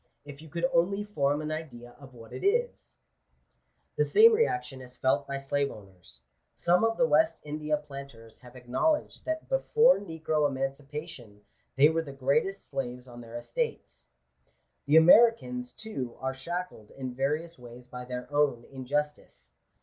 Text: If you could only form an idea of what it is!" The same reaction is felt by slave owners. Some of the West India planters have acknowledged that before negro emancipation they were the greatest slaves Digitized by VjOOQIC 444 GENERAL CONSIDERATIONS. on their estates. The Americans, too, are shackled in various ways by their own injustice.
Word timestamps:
If 0.25 0.41
you 0.41 0.49
could 0.49 0.65
only 0.73 1.03
form 1.03 1.43
an 1.43 1.51
idea 1.51 1.95
of 1.99 2.15
what 2.15 2.33
it 2.33 2.43
is!" 2.43 2.95
The 3.97 4.03
same 4.03 4.33
reaction 4.33 4.81
is 4.81 4.95
felt 4.95 5.27
by 5.27 5.37
slave 5.37 5.69
owners. 5.69 6.21
Some 6.55 6.83
of 6.83 6.97
the 6.97 7.05
West 7.05 7.39
India 7.43 7.77
planters 7.77 8.39
have 8.39 8.55
acknowledged 8.55 9.25
that 9.25 9.47
before 9.47 9.99
negro 9.99 10.49
emancipation 10.49 11.41
they 11.75 11.87
were 11.87 12.01
the 12.01 12.13
greatest 12.13 12.67
slaves 12.67 13.05
Digitized 13.05 13.11
by 13.11 13.11
VjOOQIC 13.11 13.13
444 13.13 13.13
GENERAL 13.13 13.13
CONSIDERATIONS. 13.13 13.13
on 13.13 13.21
their 13.21 13.37
estates. 13.37 14.09
The 14.87 14.97
Americans, 14.97 15.71
too, 15.73 16.17
are 16.19 16.33
shackled 16.33 16.89
in 16.97 17.13
various 17.13 17.59
ways 17.59 17.87
by 17.87 18.05
their 18.05 18.27
own 18.33 18.65
injustice. 18.71 19.51